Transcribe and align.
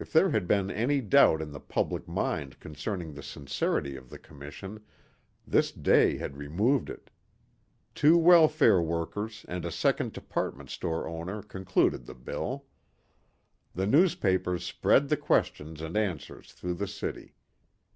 If 0.00 0.12
there 0.12 0.30
had 0.30 0.48
been 0.48 0.72
any 0.72 1.00
doubt 1.00 1.40
in 1.40 1.52
the 1.52 1.60
public 1.60 2.08
mind 2.08 2.58
concerning 2.58 3.12
the 3.14 3.22
sincerity 3.22 3.94
of 3.94 4.10
the 4.10 4.18
Commission, 4.18 4.80
this 5.46 5.70
day 5.70 6.16
had 6.16 6.36
removed 6.36 6.90
it. 6.90 7.10
Two 7.94 8.18
welfare 8.18 8.82
workers 8.82 9.46
and 9.48 9.64
a 9.64 9.70
second 9.70 10.12
department 10.14 10.68
store 10.68 11.06
owner 11.06 11.44
concluded 11.44 12.06
the 12.06 12.14
bill. 12.16 12.64
The 13.72 13.86
newspapers 13.86 14.64
spread 14.64 15.10
the 15.10 15.16
questions 15.16 15.80
and 15.80 15.96
answers 15.96 16.50
through 16.52 16.74
the 16.74 16.88
city. 16.88 17.36